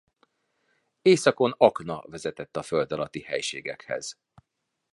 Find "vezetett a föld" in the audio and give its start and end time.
2.07-2.91